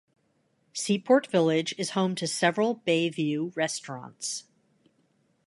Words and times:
Seaport 0.73 1.27
Village 1.27 1.75
is 1.77 1.91
home 1.91 2.15
to 2.15 2.25
several 2.25 2.73
bay-view 2.73 3.51
restaurants. 3.55 4.45